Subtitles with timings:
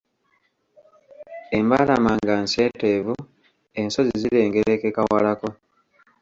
[1.57, 3.15] Embalama nga nseeteevu,
[3.71, 5.49] ng'ensozi zirengerekeka walako.